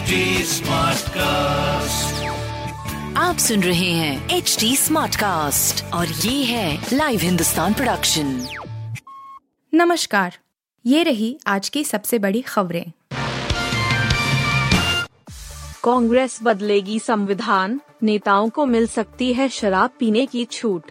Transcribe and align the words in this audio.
HD 0.00 0.06
Smartcast. 0.06 2.22
आप 3.16 3.38
सुन 3.38 3.62
रहे 3.62 3.92
हैं 3.92 4.30
एच 4.30 4.56
डी 4.60 4.76
स्मार्ट 4.76 5.16
कास्ट 5.16 5.94
और 5.94 6.06
ये 6.06 6.44
है 6.44 6.86
लाइव 6.92 7.20
हिंदुस्तान 7.20 7.74
प्रोडक्शन 7.74 8.46
नमस्कार 9.74 10.38
ये 10.86 11.02
रही 11.02 11.38
आज 11.46 11.68
की 11.68 11.84
सबसे 11.84 12.18
बड़ी 12.18 12.40
खबरें। 12.40 12.92
कांग्रेस 15.84 16.38
बदलेगी 16.42 16.98
संविधान 16.98 17.80
नेताओं 18.02 18.48
को 18.48 18.66
मिल 18.66 18.86
सकती 18.86 19.32
है 19.32 19.48
शराब 19.48 19.90
पीने 19.98 20.26
की 20.26 20.44
छूट। 20.44 20.90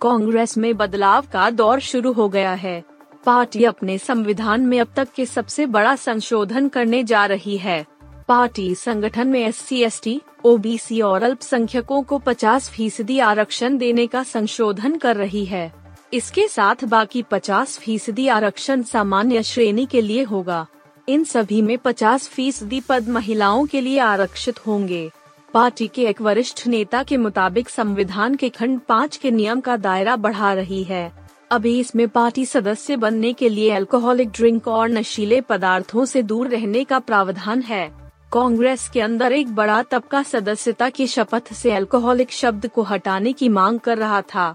कांग्रेस 0.00 0.58
में 0.58 0.76
बदलाव 0.76 1.26
का 1.32 1.50
दौर 1.50 1.80
शुरू 1.80 2.12
हो 2.12 2.28
गया 2.28 2.52
है। 2.52 2.84
पार्टी 3.26 3.64
अपने 3.64 3.98
संविधान 3.98 4.60
में 4.60 4.80
अब 4.80 4.88
तक 4.96 5.08
के 5.16 5.26
सबसे 5.26 5.66
बड़ा 5.66 5.96
संशोधन 5.96 6.68
करने 6.68 7.04
जा 7.04 7.26
रही 7.26 7.56
है। 7.56 7.91
पार्टी 8.28 8.74
संगठन 8.74 9.28
में 9.28 9.40
S 9.40 9.56
C 9.56 9.82
S 9.82 10.00
T 10.04 10.20
OBC 10.44 11.00
और 11.00 11.22
अल्पसंख्यकों 11.22 12.02
को 12.02 12.18
50 12.18 12.68
फ़ीसदी 12.70 13.18
आरक्षण 13.18 13.76
देने 13.78 14.06
का 14.06 14.22
संशोधन 14.22 14.96
कर 14.96 15.16
रही 15.16 15.44
है। 15.44 15.72
इसके 16.12 16.46
साथ 16.48 16.84
बाकी 16.84 17.22
50 17.22 17.78
फ़ीसदी 17.78 18.28
आरक्षण 18.28 18.82
सामान्य 18.82 19.42
श्रेणी 19.42 19.86
के 19.86 20.00
लिए 20.00 20.22
होगा। 20.22 20.66
इन 21.08 21.24
सभी 21.24 21.62
में 21.62 21.78
50 21.78 22.28
फ़ीसदी 22.28 22.80
पद 22.80 23.08
महिलाओं 23.08 23.64
के 23.66 23.80
लिए 23.80 23.98
आरक्षित 23.98 24.66
होंगे। 24.66 25.10
पार्टी 25.54 25.88
के 25.88 26.06
एक 26.06 26.20
वरिष्ठ 26.22 26.66
नेता 26.66 27.02
के 27.02 27.16
मुताबिक 27.16 27.68
संविधान 27.68 28.34
के 28.34 28.48
खंड 28.48 28.80
पाँच 28.80 29.16
के 29.16 29.30
नियम 29.30 29.60
का 29.60 29.76
दायरा 29.76 30.16
बढ़ा 30.16 30.52
रही 30.52 30.82
है। 30.82 31.12
अभी 31.50 31.78
इसमें 31.80 32.08
पार्टी 32.08 32.46
सदस्य 32.46 32.96
बनने 32.96 33.32
के 33.32 33.48
लिए 33.48 33.70
अल्कोहलिक 33.70 34.30
ड्रिंक 34.30 34.68
और 34.68 34.88
नशीले 34.88 35.40
पदार्थों 35.40 36.04
से 36.04 36.22
दूर 36.22 36.48
रहने 36.48 36.84
का 36.84 36.98
प्रावधान 36.98 37.62
है। 37.62 38.01
कांग्रेस 38.32 38.88
के 38.88 39.00
अंदर 39.00 39.32
एक 39.32 39.54
बड़ा 39.54 39.82
तबका 39.82 40.22
सदस्यता 40.22 40.88
की 40.88 41.06
शपथ 41.06 41.52
से 41.52 41.72
अल्कोहलिक 41.72 42.30
शब्द 42.32 42.66
को 42.66 42.82
हटाने 42.82 43.32
की 43.32 43.48
मांग 43.48 43.78
कर 43.80 43.98
रहा 43.98 44.20
था 44.24 44.54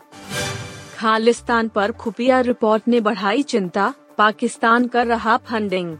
खालिस्तान 0.98 1.68
पर 1.68 1.92
खुफिया 1.92 2.40
रिपोर्ट 2.40 2.88
ने 2.88 3.02
बढ़ाई 3.02 3.44
चिंता, 3.44 3.94
पाकिस्तान 4.18 4.88
कर 4.88 5.06
रहा 5.08 5.36
फंडिंग 5.38 5.96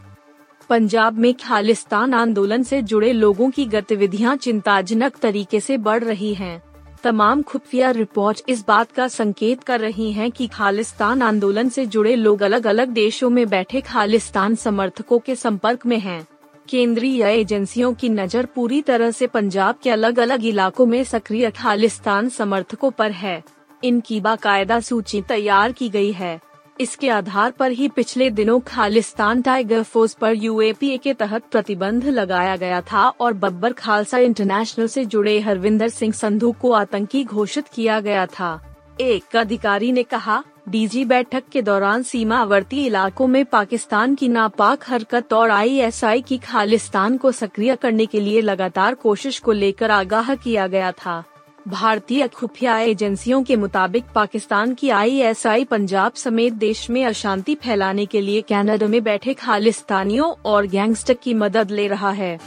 पंजाब 0.70 1.18
में 1.18 1.32
खालिस्तान 1.34 2.14
आंदोलन 2.14 2.62
से 2.62 2.80
जुड़े 2.82 3.12
लोगों 3.12 3.50
की 3.50 3.66
गतिविधियाँ 3.66 4.36
चिंताजनक 4.36 5.16
तरीके 5.16 5.60
से 5.60 5.76
बढ़ 5.78 6.04
रही 6.04 6.32
हैं। 6.34 6.62
तमाम 7.02 7.42
खुफिया 7.42 7.90
रिपोर्ट 7.90 8.40
इस 8.48 8.64
बात 8.68 8.90
का 8.92 9.06
संकेत 9.08 9.62
कर 9.62 9.80
रही 9.80 10.10
हैं 10.12 10.30
कि 10.30 10.46
खालिस्तान 10.46 11.22
आंदोलन 11.22 11.68
से 11.68 11.86
जुड़े 11.86 12.16
लोग 12.16 12.42
अलग 12.42 12.66
अलग 12.66 12.88
देशों 12.88 13.30
में 13.30 13.48
बैठे 13.48 13.80
खालिस्तान 13.80 14.54
समर्थकों 14.54 15.18
के 15.18 15.34
संपर्क 15.34 15.86
में 15.86 15.98
हैं। 15.98 16.26
केंद्रीय 16.68 17.22
एजेंसियों 17.24 17.92
की 17.94 18.08
नज़र 18.08 18.46
पूरी 18.46 18.80
तरह 18.82 19.10
से 19.10 19.26
पंजाब 19.26 19.76
के 19.82 19.90
अलग 19.90 20.18
अलग 20.18 20.44
इलाकों 20.44 20.86
में 20.86 21.02
सक्रिय 21.04 21.50
खालिस्तान 21.50 22.28
समर्थकों 22.28 22.90
पर 22.90 23.10
है। 23.10 23.42
इनकी 23.82 24.20
बाकायदा 24.20 24.78
सूची 24.80 25.20
तैयार 25.22 25.72
की 25.72 25.88
गई 25.88 26.12
है। 26.12 26.40
इसके 26.80 27.08
आधार 27.08 27.50
पर 27.50 27.70
ही 27.70 27.88
पिछले 27.88 28.28
दिनों 28.30 28.58
खालिस्तान 28.60 29.42
टाइगर 29.42 29.82
फोर्स 29.82 30.14
पर 30.14 30.34
यूएपीए 30.34 30.96
के 30.96 31.14
तहत 31.14 31.44
प्रतिबंध 31.50 32.04
लगाया 32.06 32.56
गया 32.56 32.80
था 32.82 33.08
और 33.10 33.32
बब्बर 33.34 33.72
खालसा 33.72 34.18
इंटरनेशनल 34.18 34.86
से 34.86 35.04
जुड़े 35.04 35.38
हरविंदर 35.40 35.88
सिंह 35.88 36.12
संधू 36.12 36.52
को 36.52 36.72
आतंकी 36.72 37.24
घोषित 37.24 37.68
किया 37.68 38.00
गया 38.00 38.26
था। 38.28 38.60
एक 39.00 39.36
अधिकारी 39.36 39.92
ने 39.92 40.02
कहा 40.02 40.42
डीजी 40.68 41.04
बैठक 41.04 41.44
के 41.52 41.62
दौरान 41.62 42.02
सीमावर्ती 42.02 42.84
इलाकों 42.86 43.26
में 43.26 43.44
पाकिस्तान 43.44 44.14
की 44.14 44.28
नापाक 44.28 44.84
हरकत 44.88 45.32
और 45.32 45.50
आईएसआई 45.50 46.20
की 46.20 46.38
खालिस्तान 46.38 47.16
को 47.16 47.32
सक्रिय 47.32 47.76
करने 47.76 48.06
के 48.06 48.20
लिए 48.20 48.40
लगातार 48.40 48.94
कोशिश 48.94 49.38
को 49.38 49.52
लेकर 49.52 49.90
आगाह 49.90 50.34
किया 50.34 50.66
गया 50.66 50.92
था। 50.92 51.22
भारतीय 51.68 52.26
खुफिया 52.28 52.78
एजेंसियों 52.78 53.42
के 53.42 53.56
मुताबिक 53.56 54.04
पाकिस्तान 54.14 54.74
की 54.74 54.90
आईएसआई 54.90 55.64
पंजाब 55.64 56.12
समेत 56.12 56.52
देश 56.52 56.90
में 56.90 57.04
अशांति 57.04 57.54
फैलाने 57.54 58.06
के 58.06 58.20
लिए 58.20 58.42
कनाडा 58.42 58.86
में 58.86 59.02
बैठे 59.04 59.34
खालिस्तानियों 59.34 60.32
और 60.44 60.66
गैंगस्टर 60.66 61.14
की 61.14 61.34
मदद 61.34 61.70
ले 61.70 61.88
रहा 61.88 62.10
है। 62.10 62.38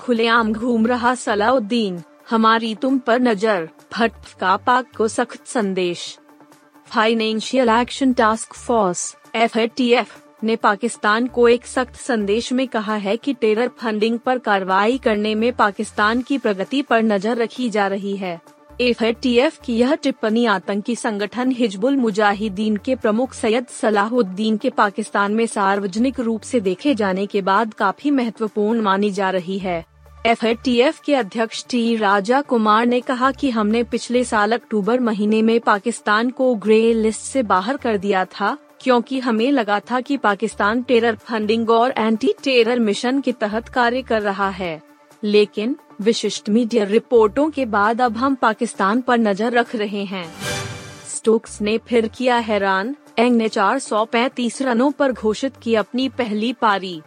खुलेआम 0.00 0.52
घूम 0.52 0.86
रहा 0.86 1.14
सलाउद्दीन, 1.14 2.02
हमारी 2.30 2.74
तुम 2.74 2.98
पर 2.98 3.20
नज़र 3.20 3.68
फट 3.92 4.12
का 4.40 4.56
पाक 4.56 4.86
को 4.96 5.08
सख्त 5.08 5.46
संदेश। 5.46 6.18
Financial 6.86 7.68
Action 7.68 8.12
Task 8.12 8.54
Force 8.54 9.16
F 9.34 9.58
ने 10.44 10.56
पाकिस्तान 10.56 11.26
को 11.26 11.48
एक 11.48 11.66
सख्त 11.66 11.96
संदेश 11.96 12.52
में 12.52 12.66
कहा 12.68 12.94
है 12.94 13.16
कि 13.16 13.32
टेरर 13.32 13.68
फंडिंग 13.68 14.18
पर 14.18 14.38
कार्रवाई 14.38 14.98
करने 14.98 15.34
में 15.34 15.52
पाकिस्तान 15.52 16.22
की 16.22 16.38
प्रगति 16.38 16.82
पर 16.82 17.02
नज़र 17.02 17.36
रखी 17.36 17.68
जा 17.70 17.86
रही 17.86 18.16
है। 18.16 18.40
एफ़ 18.80 19.60
की 19.64 19.76
यह 19.76 19.94
टिप्पणी 19.94 20.44
आतंकी 20.46 20.96
संगठन 20.96 21.50
हिजबुल 21.50 21.96
मुजाहिदीन 21.96 22.76
के 22.76 22.94
प्रमुख 22.96 23.34
सैयद 23.34 23.66
सलाहुद्दीन 23.70 24.56
के 24.56 24.70
पाकिस्तान 24.70 25.32
में 25.32 25.46
सार्वजनिक 25.46 26.20
रूप 26.20 26.42
से 26.42 26.60
देखे 26.60 26.94
जाने 26.94 27.26
के 27.26 27.42
बाद 27.42 27.74
काफ़ी 27.74 28.10
महत्वपूर्ण 28.10 28.80
मानी 28.80 29.10
जा 29.10 29.30
रही 29.30 29.58
है। 29.58 29.84
एफ़ 30.26 31.00
के 31.04 31.14
अध्यक्ष 31.14 31.64
टी 31.70 31.96
राजा 31.96 32.40
कुमार 32.40 32.86
ने 32.86 33.00
कहा 33.00 33.32
कि 33.32 33.50
हमने 33.50 33.82
पिछले 33.84 34.24
साल 34.24 34.52
अक्टूबर 34.52 35.00
महीने 35.00 35.42
में 35.42 35.60
पाकिस्तान 35.60 36.30
को 36.30 36.54
ग्रे 36.54 36.94
लिस्ट 36.94 37.20
से 37.20 37.42
बाहर 37.42 37.76
कर 37.76 37.96
दिया 37.96 38.24
था, 38.24 38.58
क्योंकि 38.80 39.20
हमें 39.20 39.52
लगा 39.52 39.80
था 39.80 40.00
कि 40.00 40.16
पाकिस्तान 40.16 40.82
टेरर 40.82 41.14
फंडिंग 41.14 41.70
और 41.70 41.94
एंटी 41.98 42.34
टेरर 42.44 42.78
मिशन 42.78 43.20
के 43.20 43.32
तहत 43.32 43.68
कार्य 43.68 44.02
कर 44.02 44.22
रहा 44.22 44.48
है। 44.48 44.82
लेकिन, 45.24 45.76
विशिष्ट 46.00 46.48
मीडिया 46.48 46.84
रिपोर्टों 46.84 47.50
के 47.50 47.66
बाद 47.66 48.00
अब 48.00 48.16
हम 48.16 48.34
पाकिस्तान 48.34 49.00
पर 49.00 49.18
नज़र 49.18 49.52
रख 49.52 49.76
रहे 49.76 50.04
हैं। 50.04 50.34
स्टोक्स 51.08 51.60
ने 51.62 51.78
फिर 51.78 52.08
किया 52.08 52.36
हैरान 52.36 52.96
एंग 53.18 53.36
ने 53.36 53.48
435 53.48 54.62
रनों 54.62 54.90
पर 54.90 55.12
घोषित 55.12 55.52
की 55.62 55.74
अपनी 55.74 56.08
पहली 56.08 56.52
पारी। 56.52 57.02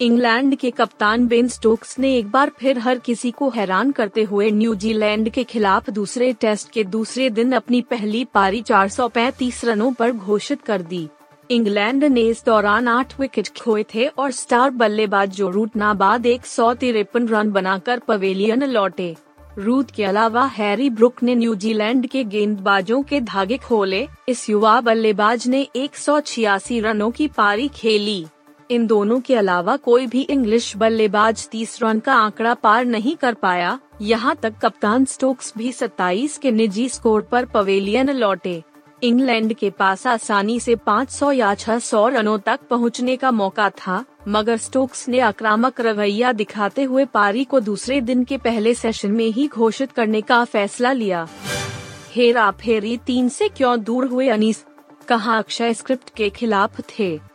इंग्लैंड 0.00 0.56
के 0.56 0.70
कप्तान 0.70 1.26
बेन 1.26 1.48
स्टोक्स 1.48 1.98
ने 1.98 2.16
एक 2.16 2.30
बार 2.30 2.50
फिर 2.58 2.78
हर 2.78 2.98
किसी 2.98 3.30
को 3.30 3.48
हैरान 3.50 3.90
करते 3.90 4.22
हुए 4.22 4.50
न्यूजीलैंड 4.50 5.28
के 5.28 5.44
खिलाफ 5.44 5.90
दूसरे 5.90 6.32
टेस्ट 6.32 6.70
के 6.70 6.84
दूसरे 6.84 7.28
दिन 7.30 7.52
अपनी 7.52 7.80
पहली 7.80 8.24
पारी 8.24 8.62
435 8.62 9.64
रनों 9.64 9.92
पर 9.92 10.12
घोषित 10.12 10.62
कर 10.62 10.82
दी। 10.82 11.08
इंग्लैंड 11.50 12.04
ने 12.04 12.20
इस 12.20 12.44
दौरान 12.46 12.88
आठ 12.88 13.20
विकेट 13.20 13.48
खोए 13.60 13.84
थे 13.94 14.06
और 14.06 14.30
स्टार 14.30 14.70
बल्लेबाज 14.70 15.36
जो 15.36 15.50
रूट 15.50 15.76
नाबाद 15.76 16.26
एक 16.26 16.46
सौ 16.46 16.74
तिरपन 16.74 17.28
रन 17.28 17.52
बनाकर 17.52 17.98
पवेलियन 17.98 18.64
लौटे। 18.64 19.16
रूट 19.58 19.90
के 19.90 20.04
अलावा 20.04 20.44
हैरी 20.46 20.90
ब्रुक 20.90 21.22
ने 21.22 21.34
न्यूजीलैंड 21.34 22.06
के 22.06 22.24
गेंदबाजों 22.24 23.02
के 23.02 23.20
धागे 23.20 23.56
खोले। 23.56 24.08
इस 24.28 24.48
युवा 24.50 24.80
बल्लेबाज 24.80 25.48
ने 25.48 25.68
एक 25.76 25.96
सौ 25.96 26.20
छियासी 26.20 26.80
रनों 26.80 27.10
की 27.10 27.28
पारी 27.28 27.68
खेली। 27.68 28.24
इन 28.70 28.86
दोनों 28.86 29.20
के 29.20 29.34
अलावा 29.34 29.76
कोई 29.76 30.06
भी 30.06 30.20
इंग्लिश 30.20 30.76
बल्लेबाज 30.76 31.48
तीस 31.48 31.82
रन 31.82 31.98
का 31.98 32.14
आंकड़ा 32.14 32.54
पार 32.54 32.84
नहीं 32.84 33.16
कर 33.16 33.34
पाया। 33.34 33.78
यहाँ 34.02 34.36
तक 34.42 34.54
कप्तान 34.62 35.04
स्टोक्स 35.04 35.52
भी 35.58 35.72
27 35.72 36.38
के 36.38 36.50
निजी 36.50 36.88
स्कोर 36.88 37.22
पर 37.22 37.44
पवेलियन 37.44 38.10
लौटे। 38.10 38.62
इंग्लैंड 39.02 39.54
के 39.54 39.70
पास 39.70 40.06
आसानी 40.06 40.60
से 40.60 40.76
500 40.76 41.32
या 41.32 41.54
600 41.54 42.08
रनों 42.08 42.38
तक 42.38 42.60
पहुँचने 42.70 43.16
का 43.16 43.30
मौका 43.30 43.68
था, 43.70 44.04
मगर 44.28 44.56
स्टोक्स 44.56 45.08
ने 45.08 45.20
आक्रामक 45.20 45.80
रवैया 45.80 46.32
दिखाते 46.32 46.82
हुए 46.82 47.04
पारी 47.04 47.44
को 47.44 47.60
दूसरे 47.60 48.00
दिन 48.00 48.24
के 48.24 48.38
पहले 48.38 48.74
सेशन 48.74 49.10
में 49.10 49.26
ही 49.26 49.46
घोषित 49.48 49.92
करने 49.92 50.20
का 50.20 50.44
फैसला 50.44 50.92
लिया। 50.92 51.28
हेरा 52.12 52.50
फेरी 52.50 52.96
तीन 52.96 53.28
से 53.28 53.48
क्यों 53.48 53.82
दूर 53.82 54.06
हुए 54.06 54.28
अनीस? 54.28 54.64
कहा 55.08 55.38
अक्षय 55.38 55.74
स्क्रिप्ट 55.74 56.10
के 56.10 56.30
खिलाफ 56.30 56.80
थे? 56.80 57.33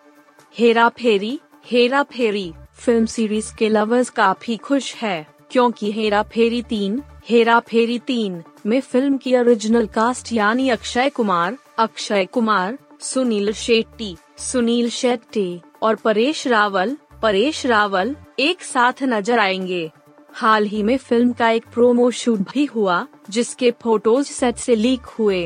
हेरा 0.56 0.88
फेरी 0.90 1.40
हेरा 1.66 2.02
फेरी। 2.04 2.52
फ़िल्म 2.76 3.06
सीरीज़ 3.06 3.54
के 3.56 3.68
लवर्स 3.70 4.10
काफ़ी 4.10 4.56
खुश 4.58 4.94
है, 4.96 5.28
क्योंकि 5.52 5.92
हेरा 5.92 6.22
फेरी 6.24 6.62
तीन, 6.62 7.02
हेरा 7.30 7.60
फेरी 7.60 7.98
तीन 8.00 8.42
में 8.66 8.80
फ़िल्म 8.82 9.18
की 9.18 9.36
ओरिजिनल 9.36 9.86
कास्ट 9.88 10.32
यानी 10.34 10.70
अक्षय 10.70 11.10
कुमार 11.10 11.58
अक्षय 11.80 12.26
कुमार, 12.26 12.78
सुनील 13.02 13.52
शेट्टी 13.54 14.16
सुनील 14.38 14.90
शेट्टी 14.90 15.62
और 15.82 15.96
परेश 15.96 16.46
रावल 16.48 16.96
परेश 17.22 17.66
रावल 17.66 18.16
एक 18.40 18.62
साथ 18.62 19.04
नज़र 19.04 19.40
आएँगे। 19.40 19.90
हाल 20.34 20.66
ही 20.66 20.82
में 20.84 20.98
फ़िल्म 20.98 21.32
का 21.34 21.50
एक 21.50 21.66
प्रोमो 21.74 22.10
शूट 22.12 22.40
भी 22.52 22.66
हुआ, 22.66 23.06
जिसके 23.30 23.72
फ़ोटोज़ 23.84 24.28
सेट 24.28 24.58
से 24.58 24.76
लीक 24.76 25.06
हुए। 25.20 25.42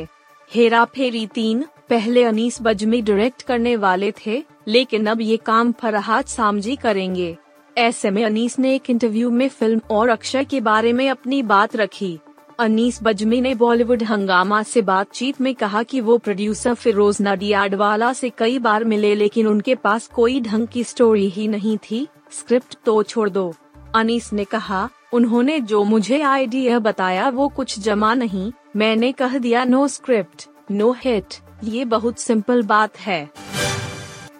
हेरा 0.51 0.83
फेरी 0.85 1.25
तीन, 1.27 1.65
पहले 1.89 2.23
अनीस 2.23 2.61
बजमी 2.61 3.01
डायरेक्ट 3.01 3.41
करने 3.41 3.75
वाले 3.75 4.11
थे 4.25 4.43
लेकिन 4.67 5.05
अब 5.05 5.21
ये 5.21 5.37
काम 5.37 5.71
फरहाद 5.71 6.25
सामजी 6.25 6.75
करेंगे। 6.75 7.35
ऐसे 7.77 8.11
में 8.11 8.23
अनीस 8.25 8.59
ने 8.59 8.75
एक 8.75 8.89
इंटरव्यू 8.89 9.29
में 9.31 9.47
फ़िल्म 9.49 9.81
और 9.91 10.09
अक्षय 10.09 10.43
के 10.43 10.61
बारे 10.61 10.93
में 10.93 11.09
अपनी 11.09 11.41
बात 11.43 11.75
रखी। 11.75 12.17
अनीस 12.59 12.99
बजमी 13.03 13.39
ने 13.41 13.53
बॉलीवुड 13.55 14.03
हंगामा 14.03 14.61
से 14.63 14.81
बातचीत 14.81 15.41
में 15.41 15.53
कहा 15.55 15.83
कि 15.83 16.01
वो 16.01 16.17
प्रोड्यूसर 16.17 16.73
फिरोज 16.73 17.17
नडियाडवाला 17.21 18.11
से 18.13 18.29
कई 18.29 18.59
बार 18.59 18.83
मिले 18.83 19.13
लेकिन 19.15 19.47
उनके 19.47 19.75
पास 19.75 20.07
कोई 20.07 20.39
ढंग 20.41 20.67
की 20.67 20.83
स्टोरी 20.83 21.27
ही 21.29 21.47
नहीं 21.47 21.77
थी। 21.91 22.07
स्क्रिप्ट 22.31 22.77
तो 22.85 23.01
छोड़ 23.03 23.29
दो। 23.29 23.53
अनीस 23.95 24.31
ने 24.33 24.43
कहा, 24.45 24.89
उन्होंने 25.13 25.59
जो 25.59 25.83
मुझे 25.83 26.21
आइडिया 26.21 26.79
बताया 26.79 27.29
वो 27.29 27.47
कुछ 27.47 27.79
जमा 27.79 28.13
नहीं। 28.13 28.51
मैंने 28.75 29.11
कह 29.11 29.37
दिया 29.37 29.63
नो 29.63 29.87
स्क्रिप्ट 29.87 30.47
नो 30.71 30.91
हिट 30.99 31.35
ये 31.63 31.85
बहुत 31.85 32.19
सिंपल 32.19 32.63
बात 32.63 32.99
है। 32.99 33.29